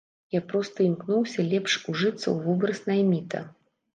Я 0.35 0.39
проста 0.51 0.79
імкнуўся 0.85 1.43
лепш 1.51 1.75
ужыцца 1.93 2.23
ў 2.35 2.37
вобраз 2.47 2.79
найміта. 2.91 3.45